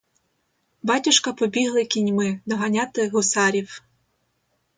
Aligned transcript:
Батюшка 0.83 1.33
побігли 1.33 1.85
кіньми 1.85 2.39
доганяти 2.45 3.09
гусарів. 3.09 3.83